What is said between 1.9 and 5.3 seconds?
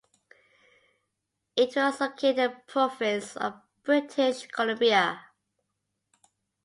located in the province of British Columbia.